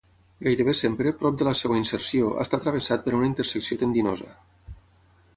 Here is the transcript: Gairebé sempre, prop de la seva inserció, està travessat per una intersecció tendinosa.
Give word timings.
Gairebé 0.45 0.73
sempre, 0.77 1.11
prop 1.17 1.35
de 1.41 1.45
la 1.47 1.51
seva 1.59 1.77
inserció, 1.81 2.31
està 2.45 2.59
travessat 2.63 3.03
per 3.09 3.13
una 3.19 3.27
intersecció 3.29 3.77
tendinosa. 3.83 4.33